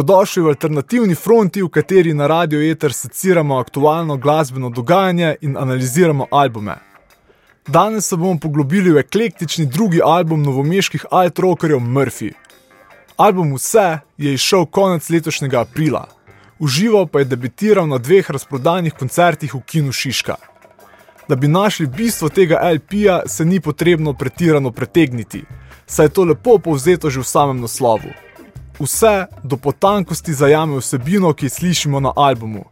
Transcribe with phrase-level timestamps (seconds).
[0.00, 6.26] Dobrodošli v alternativni fronti, v kateri na Radio Eter seciramo aktualno glasbeno dogajanje in analiziramo
[6.30, 6.76] albume.
[7.68, 12.32] Danes se bomo poglobili v eklektični drugi album novomeških alt-rockerjev Murphy.
[13.16, 16.08] Album Vse je izšel konec letošnjega aprila,
[16.58, 20.36] užival pa je debitiral na dveh razprodanih koncertih v Kinu Šiška.
[21.28, 25.44] Da bi našli bistvo tega LP-ja, se ni potrebno pretirano pretegniti,
[25.86, 28.29] saj je to lepo povzeto že v samem naslovu.
[28.80, 32.64] Vse do potankosti zajame vsebino, ki jo slišimo na albumu.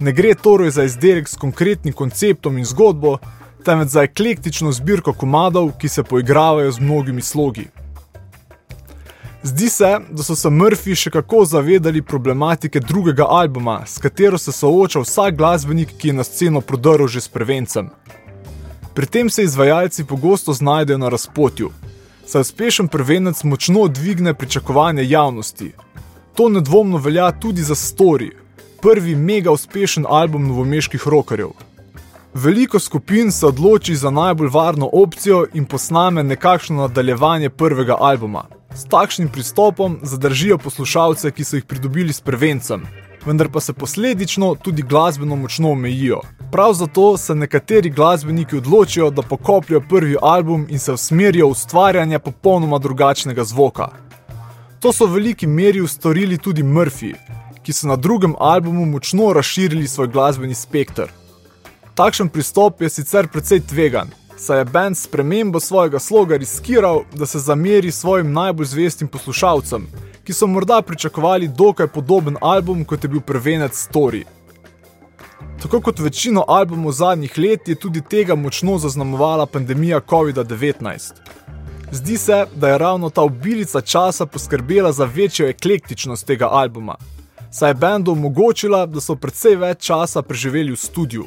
[0.00, 3.18] Ne gre torej za izdelek s konkretnim konceptom in zgodbo,
[3.64, 7.68] temveč za eklektično zbirko komadov, ki se poigravajo z mnogimi slogi.
[9.42, 14.52] Zdi se, da so se Murphy še kako zavedali problematike drugega albuma, s katero se
[14.52, 17.90] sooča vsak glasbenik, ki je na sceno prodrl že s prevencem.
[18.94, 21.70] Pri tem se izvajalci pogosto znajdejo na razpotju,
[22.26, 25.72] saj uspešen prevenec močno dvigne pričakovanje javnosti.
[26.34, 28.30] To nedvomno velja tudi za Story,
[28.82, 31.50] prvi mega uspešen album novomeških rockerjev.
[32.34, 38.44] Veliko skupin se odloči za najbolj varno opcijo in posname nekakšno nadaljevanje prvega albuma.
[38.74, 42.86] S takšnim pristopom zadržijo poslušalce, ki so jih pridobili s prevencem,
[43.26, 46.20] vendar pa se posledično tudi glasbeno močno omejijo.
[46.52, 52.18] Prav zato se nekateri glasbeniki odločijo, da pokopljajo prvi album in se usmerijo v ustvarjanje
[52.18, 53.88] popolnoma drugačnega zvoka.
[54.80, 57.14] To so v veliki meri storili tudi Murphy,
[57.62, 61.06] ki so na drugem albumu močno razširili svoj glasbeni spektr.
[61.94, 67.26] Takšen pristop je sicer precej tvegan, saj je bend s premembo svojega sloga riskiral, da
[67.26, 69.86] se zameri svojim najbolj zvestim poslušalcem,
[70.24, 74.24] ki so morda pričakovali dokaj podoben album kot je bil prvenec Story.
[75.62, 81.12] Tako kot večino albumov zadnjih let je tudi tega močno zaznamovala pandemija COVID-19.
[81.92, 86.96] Zdi se, da je ravno ta obilica časa poskrbela za večjo eklektičnost tega albuma,
[87.50, 91.24] saj je bendu omogočila, da so precej več časa preživeli v studiu.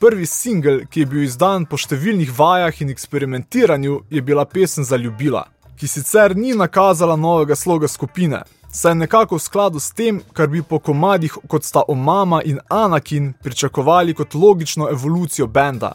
[0.00, 4.96] Prvi singel, ki je bil izdan po številnih vajah in eksperimentiranju, je bila pesem za
[4.96, 5.44] ljubila,
[5.80, 8.42] ki sicer ni nakazala novega sloga skupine,
[8.72, 13.32] saj nekako v skladu s tem, kar bi po komadih kot sta Omama in Anakin
[13.42, 15.92] pričakovali kot logično evolucijo benda.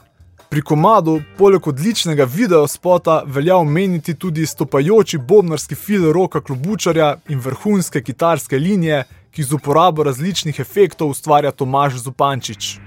[0.50, 8.02] Pri komadu, poleg odličnega videospota, velja omeniti tudi stopajoči bobnarski fil roka klubučarja in vrhunske
[8.02, 12.80] kitarske linije, ki z uporabo različnih efektov ustvarja Tomaž Zupančič.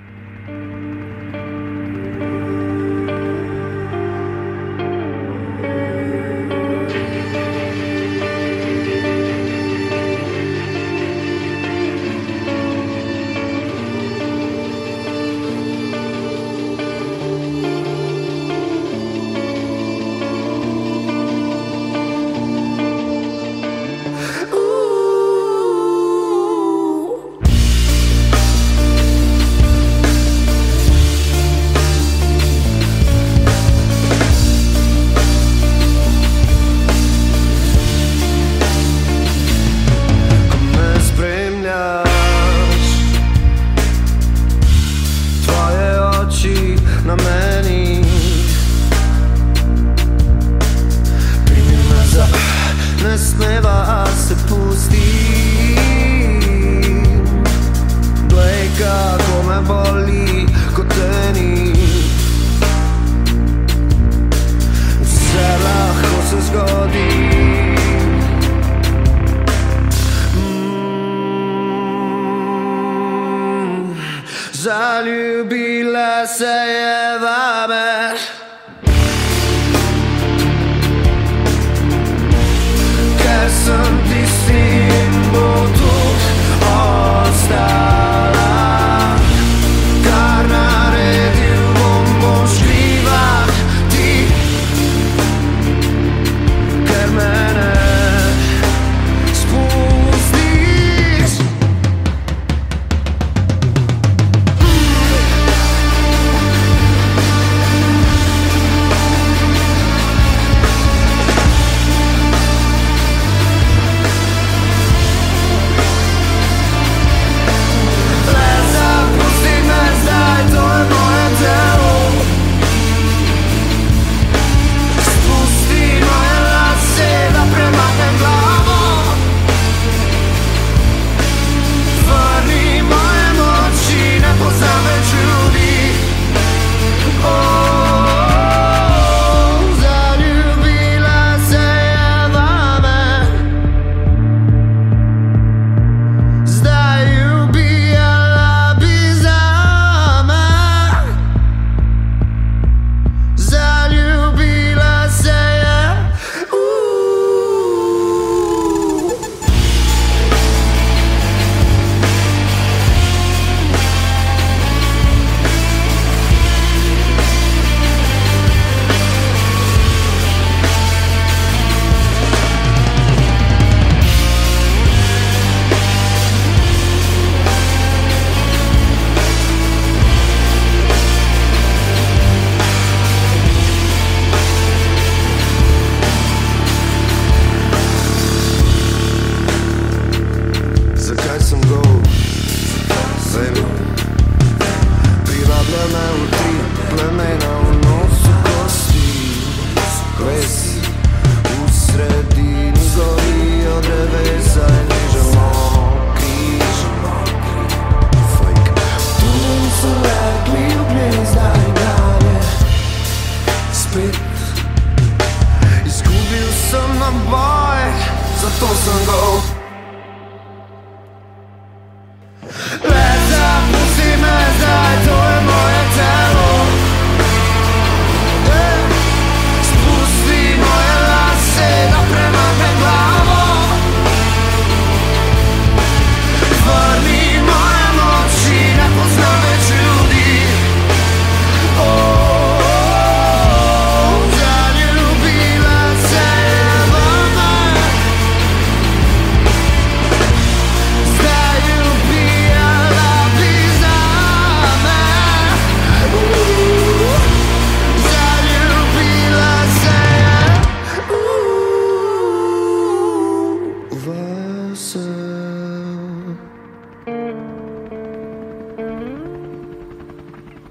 [77.20, 78.14] بابا.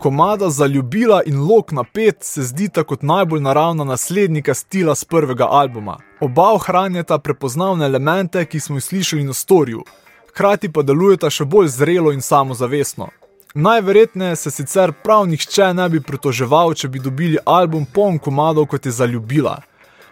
[0.08, 5.48] Komada Zaljubila in Lok na pet se zdita kot najbolj naravna naslednika stila z prvega
[5.52, 5.98] albuma.
[6.20, 9.84] Oba ohranjata prepoznavne elemente, ki smo jih slišali na storju,
[10.30, 13.10] hkrati pa delujeta še bolj zrelo in samozavestno.
[13.54, 18.86] Najverjetneje se sicer prav nihče ne bi pritoževal, če bi dobili album poln komadov kot
[18.86, 19.58] je Zaljubila,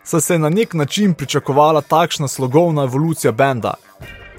[0.03, 3.77] saj se je na nek način pričakovala takšna slogovna evolucija benda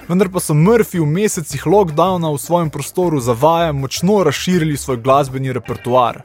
[0.08, 4.96] vendar pa so Murphy v mesecih lockdowna v svojem prostoru za vaje močno razširili svoj
[4.96, 6.22] glasbeni repertoar.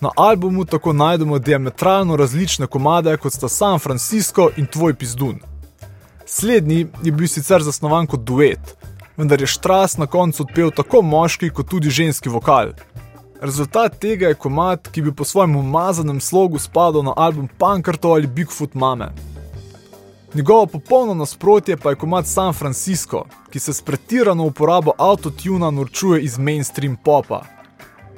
[0.00, 5.40] Na albumu tako najdemo diametralno različne komade kot sta San Francisco in Tvoj Pizdun.
[6.26, 8.76] Slednji je bil sicer zasnovan kot duet,
[9.16, 12.72] vendar je Štras na koncu odpel tako moški kot tudi ženski vokal.
[13.40, 18.26] Rezultat tega je komad, ki bi po svojem umazanem slogu spadal na album Pankrto ali
[18.26, 19.12] Bigfoot Mame.
[20.34, 26.22] Njegovo popolno nasprotje pa je komat San Francisco, ki se s pretirano uporabo autotuna norčuje
[26.22, 27.42] iz mainstream popa.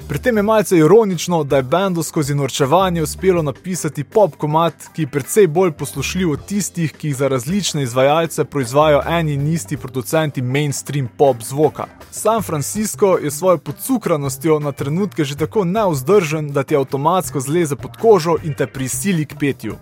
[0.09, 5.03] Pri tem je malce ironično, da je bendu skozi norčevanje uspelo napisati pop komat, ki
[5.03, 9.77] je precej bolj poslušljiv od tistih, ki jih za različne izvajalce proizvajajo eni in isti
[9.77, 11.87] producenti mainstream pop zvoka.
[12.11, 17.97] San Francisco je svojo podsukranostjo na trenutke že tako neuzdržen, da ti avtomatsko zleze pod
[17.97, 19.77] kožo in te prisili k petju.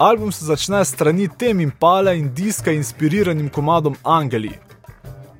[0.00, 4.50] Album se začne strani tem in pale in diska inspiriranim komadom Angeli.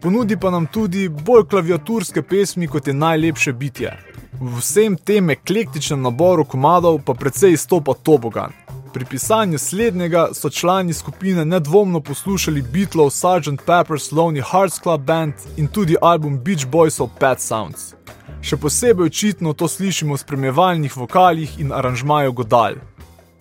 [0.02, 3.94] Ponudi pa nam tudi bolj klaviaturske pesmi kot je najlepše bitje.
[4.40, 8.52] V vsem tem eklektičnem naboru komadov pa precej izstopa Tobogan.
[8.92, 13.64] Pri pisanju slednjega so člani skupine nedvomno poslušali Beatlov Sgt.
[13.66, 17.94] Pepper's Lonely Hearts Club Band in tudi album Beach Boysov Pet Sounds.
[18.42, 22.76] Še posebej očitno to slišimo v spremljevalnih vokalih in aranžmaju Godal.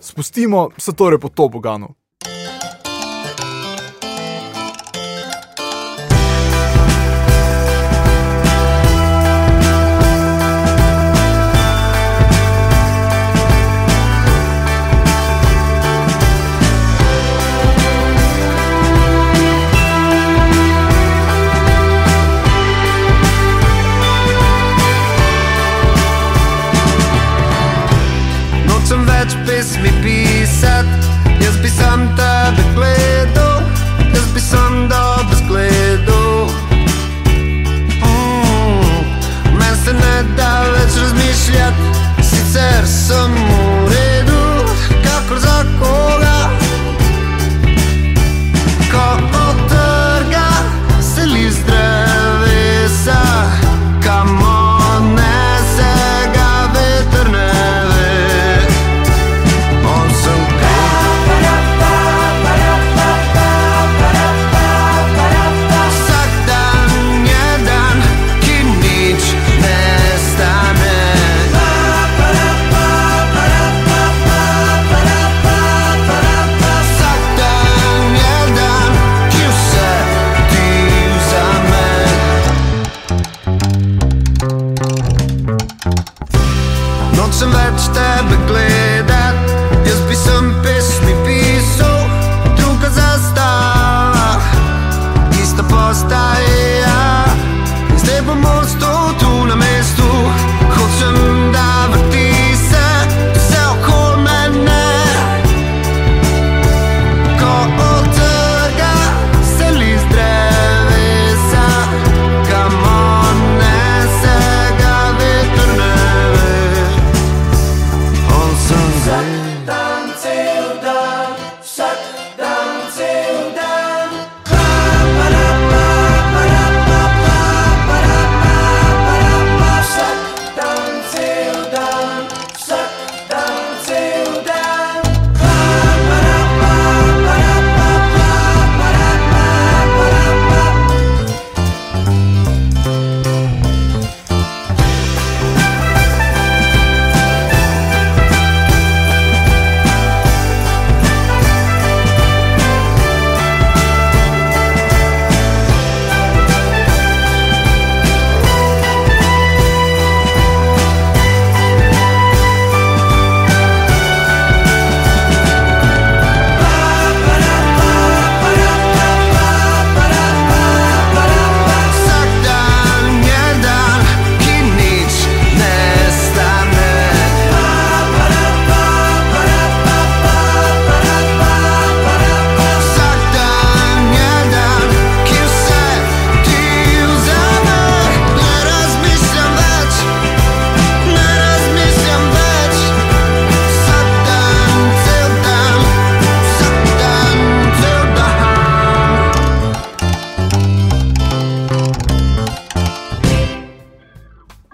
[0.00, 1.88] Spustimo se torej po Toboganu.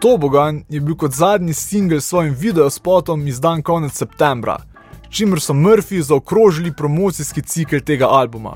[0.07, 4.57] Tobogan je bil kot zadnji singel s svojim videospotom izdan konec septembra,
[5.11, 8.53] čimer so Murphy zaokrožili promocijski cikl tega albuma.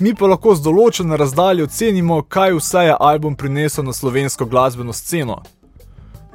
[0.00, 4.92] Mi pa lahko z določene razdalje ocenimo, kaj vse je album prinesel na slovensko glasbeno
[4.92, 5.38] sceno.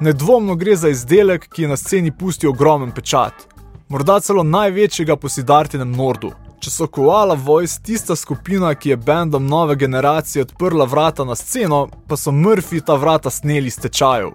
[0.00, 3.44] Nedvomno gre za izdelek, ki je na sceni pustil ogromen pečat,
[3.88, 6.32] morda celo največjega po Sidartinem Nordu.
[6.62, 11.88] Če so Koala Voice tista skupina, ki je bendom nove generacije odprla vrata na sceno,
[12.06, 14.30] pa so Murphy ta vrata sneli iz tečajev.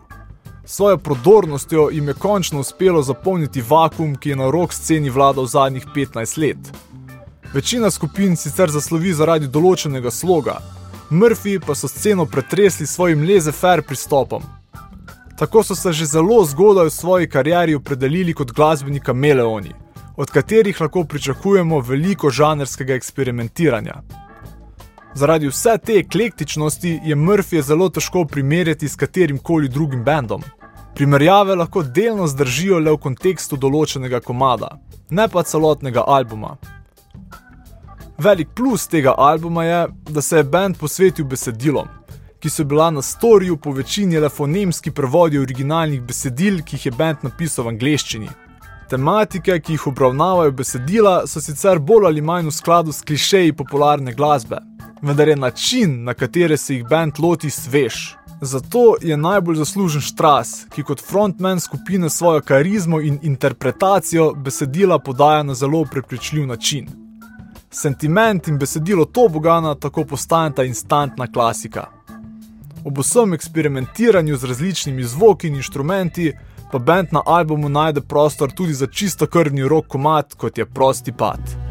[0.65, 5.87] Svojo prodornostjo jim je končno uspelo zapolniti vakum, ki je na rok sceni vladal zadnjih
[5.95, 6.71] 15 let.
[7.53, 10.59] Večina skupin sicer zaslovi zaradi določenega sloga,
[11.09, 14.43] Murphy pa so sceno pretresli s svojim laissez-faire pristopom.
[15.39, 19.71] Tako so se že zelo zgodaj v svoji karieri opredelili kot glasbeni kameleoni,
[20.17, 24.01] od katerih lahko pričakujemo veliko žanrskega eksperimentiranja.
[25.13, 30.43] Zaradi vse te eklektičnosti je Murphy zelo težko primerjati s katerim koli drugim bendom.
[30.95, 36.55] Primerjave lahko delno zdržijo le v kontekstu določenega komada, ne pa celotnega albuma.
[38.17, 41.87] Velik plus tega albuma je, da se je bend posvetil besedilom,
[42.39, 46.97] ki so bila na storju po večini le fonemski prevodi originalnih besedil, ki jih je
[46.97, 48.46] bend napisal v angleščini.
[48.89, 54.13] Tematike, ki jih obravnavajo besedila, so sicer bolj ali manj v skladu s klišeji popularne
[54.13, 54.61] glasbe,
[55.01, 58.15] vendar je način, na katere se jih bend loti, svež.
[58.41, 65.43] Zato je najbolj zaslužen Štras, ki kot frontman skupine svojo karizmo in interpretacijo besedila podaja
[65.43, 66.87] na zelo prepričljiv način.
[67.71, 71.87] Sentiment in besedilo to bogana tako postaneta instantna klasika.
[72.85, 76.33] Ob vsem eksperimentiranju z različnimi zvoki in inštrumenti,
[76.71, 81.11] pa bend na albumu najde prostor tudi za čisto krvni rok komat, kot je prosti
[81.11, 81.66] pad.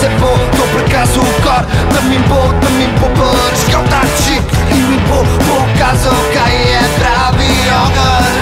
[0.00, 1.62] Se bo, daj se bo, to prikazal kor
[1.94, 6.82] Da mi bo, da mi bo brškal ta čik In mi bo pokazal, kaj je
[6.98, 7.50] pravi
[7.84, 8.34] ogen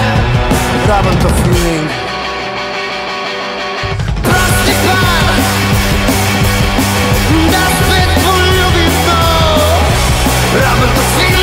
[0.87, 1.89] Rabam to feeling
[4.23, 5.27] Prosti par
[7.51, 9.19] Da spet poljubim to
[10.59, 11.34] Rabam to feeling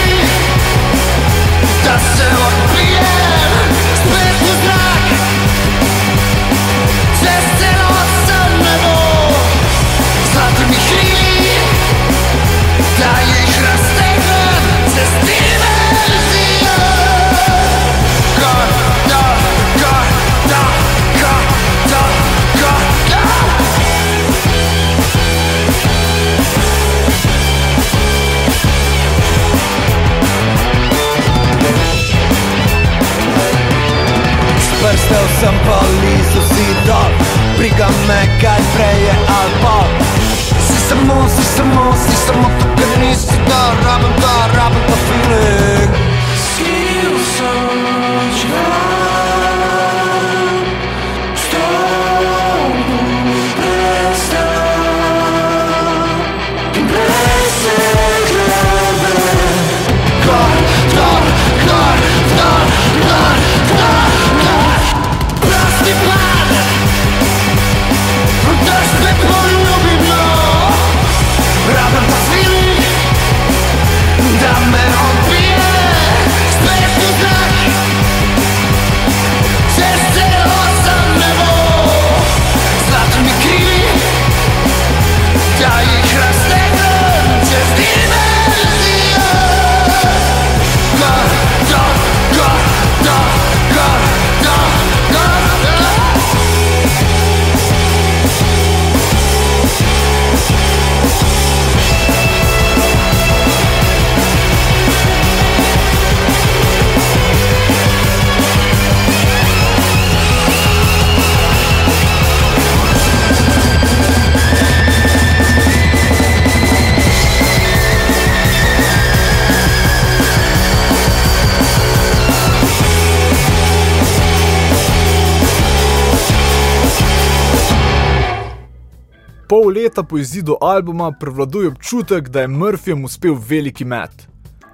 [129.73, 134.29] leta po izidu albuma prevladuje občutek, da je Murphyjem uspel veliki met.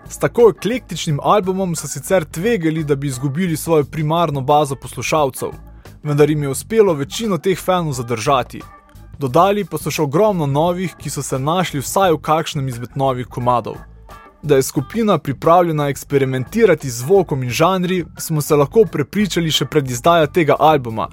[0.08, 5.50] S tako eklektičnim albumom so sicer tvegali, da bi izgubili svojo primarno bazo poslušalcev,
[6.02, 8.62] vendar jim je uspelo večino teh fanov zadržati.
[9.18, 13.26] Dodali pa so še ogromno novih, ki so se našli vsaj v kakšnem izmed novih
[13.26, 13.76] komadov.
[14.42, 19.90] Da je skupina pripravljena eksperimentirati z zvokom in žanri, smo se lahko prepričali še pred
[19.90, 21.08] izdajo tega albuma,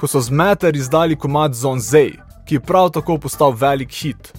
[0.00, 4.32] ko so z Meter izdali komad Zone Zay, ki je prav tako postal velik hit.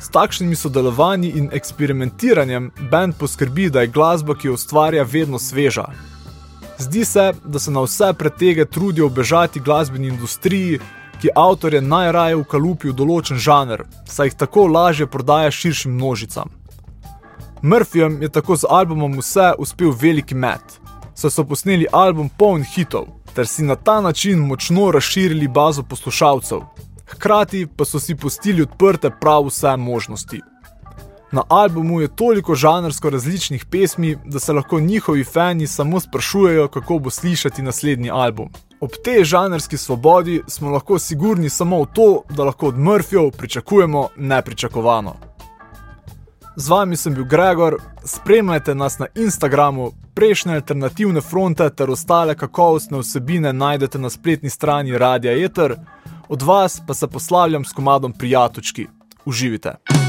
[0.00, 5.86] S takšnimi sodelovanji in eksperimentiranjem bend poskrbi, da je glasba, ki jo ustvarja, vedno sveža.
[6.78, 10.80] Zdi se, da se na vse pretege trudijo obežati glasbeni industriji,
[11.20, 16.50] ki avtorje najraje ukalupi v določen žanr, saj jih tako lažje prodaja širšim množicam.
[17.62, 20.80] Murphyjem je tako z albumom vse uspel veliki met,
[21.14, 26.60] saj so posneli album poln hitov, ter si na ta način močno razširili bazo poslušalcev,
[27.06, 30.40] hkrati pa so si pustili odprte prav vse možnosti.
[31.32, 36.98] Na albumu je toliko žanrsko različnih pesmi, da se lahko njihovi fani samo sprašujejo, kako
[36.98, 38.48] bo slišati naslednji album.
[38.80, 44.08] Ob tej žanrski svobodi smo lahko sigurni samo v to, da lahko od Murphyjev pričakujemo
[44.16, 45.14] nepričakovano.
[46.56, 52.98] Z vami sem bil Gregor, spremljajte nas na Instagramu, prejšnje alternativne fronte ter ostale kakovostne
[52.98, 55.74] vsebine najdete na spletni strani Radia Eter,
[56.34, 58.86] od vas pa se poslavljam s komadom Prijatočki.
[59.24, 60.03] Uživite!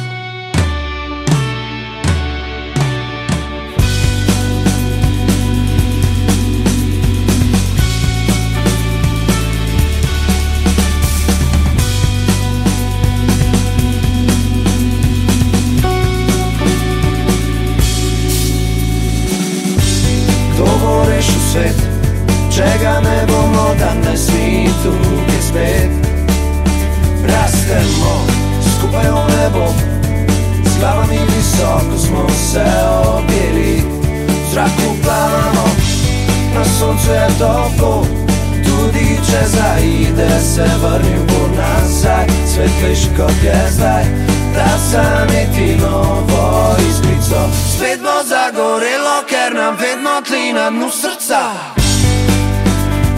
[39.45, 44.05] Tudi če zaide, se vrnil bo nazaj, svetlejši kot je zdaj,
[44.53, 47.49] da sameti novo izbrico.
[47.75, 51.53] Spet bo zagorelo, ker nam vedno tli na dnu srca.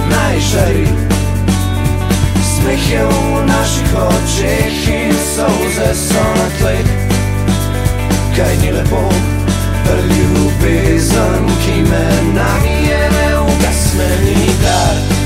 [0.09, 0.87] Najžari,
[2.43, 6.87] smeh je v naših očeh in solze so na tleh.
[8.35, 9.09] Kaj ni lepo,
[9.87, 15.16] ljubezen, ki me namije, ne ugasneni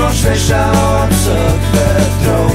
[0.00, 0.72] najmožniejsza
[1.04, 2.50] obcych wiatrą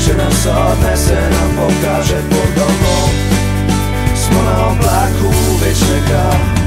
[0.00, 3.08] Czy nas odnese nam pokaże pod domą
[4.14, 6.57] Smona oblaku wiecznego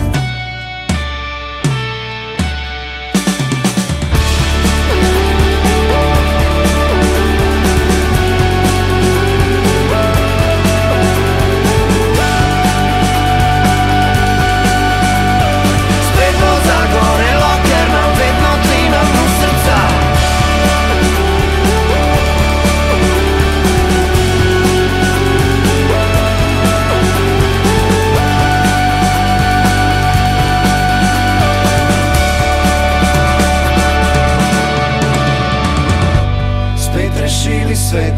[37.91, 38.13] svet,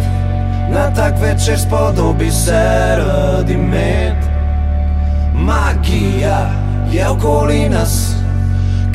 [0.70, 4.16] na tak večer spodobi se radi med.
[5.34, 6.52] Magija
[6.92, 8.14] je okoli nas,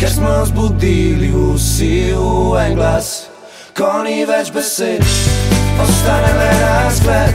[0.01, 3.27] ker smo zbudili vsi v en glas.
[3.75, 5.03] Ko ni več besed,
[5.83, 7.35] ostane le razgled.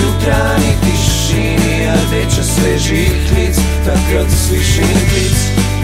[0.00, 5.38] Jutranji tišini rdeče svežih lic, takrat slišim klic.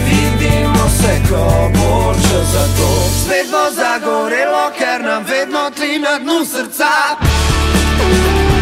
[0.05, 2.89] Vidimo se, ko bo čas za to.
[3.25, 6.91] Spet bo zagorelo, ker nam vedno tli na dnu srca.
[7.17, 8.60] Spet